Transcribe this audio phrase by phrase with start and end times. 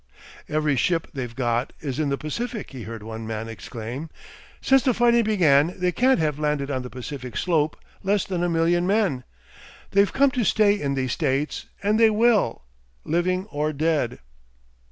[0.49, 4.09] "Every ship they've got is in the Pacific," he heard one man exclaim.
[4.59, 8.49] "Since the fighting began they can't have landed on the Pacific slope less than a
[8.49, 9.23] million men.
[9.91, 12.63] They've come to stay in these States, and they will
[13.05, 14.17] living or dead."